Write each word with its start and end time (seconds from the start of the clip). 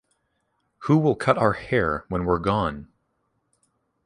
Who 0.79 0.97
Will 0.97 1.13
Cut 1.15 1.37
Our 1.37 1.53
Hair 1.53 2.05
When 2.09 2.25
We're 2.25 2.39
Gone? 2.39 2.87